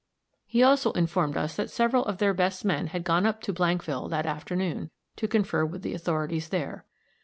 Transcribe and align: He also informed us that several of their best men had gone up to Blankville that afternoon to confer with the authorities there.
He 0.47 0.63
also 0.63 0.93
informed 0.93 1.37
us 1.37 1.55
that 1.57 1.69
several 1.69 2.03
of 2.05 2.17
their 2.17 2.33
best 2.33 2.65
men 2.65 2.87
had 2.87 3.03
gone 3.03 3.27
up 3.27 3.39
to 3.41 3.53
Blankville 3.53 4.09
that 4.09 4.25
afternoon 4.25 4.89
to 5.17 5.27
confer 5.27 5.63
with 5.63 5.83
the 5.83 5.93
authorities 5.93 6.49
there. 6.49 6.87